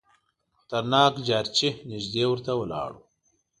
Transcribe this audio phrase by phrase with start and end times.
[0.59, 3.03] خطرناک جارچي نیژدې ورته ولاړ وو.